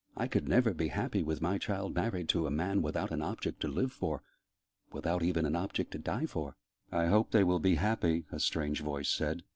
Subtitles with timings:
[0.17, 3.59] I could never be happy with my child married to a man without an object
[3.59, 4.23] to live for
[4.91, 6.55] without even an object to die for!"
[6.91, 9.43] "I hope they will be happy," a strange voice said.